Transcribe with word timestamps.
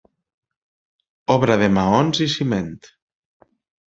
Obra 1.33 1.57
de 1.63 1.67
maons 1.75 2.21
i 2.25 2.27
ciment. 2.37 2.73